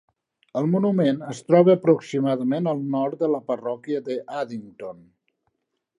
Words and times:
El 0.61 0.69
monument 0.75 1.19
es 1.33 1.41
troba 1.49 1.75
aproximadament 1.79 2.71
al 2.73 2.83
nord 2.97 3.21
de 3.25 3.29
la 3.35 3.43
parròquia 3.53 4.03
de 4.09 4.19
Addington. 4.41 5.09